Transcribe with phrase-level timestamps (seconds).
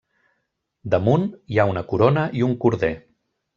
[0.93, 2.93] Damunt hi ha una corona i un corder.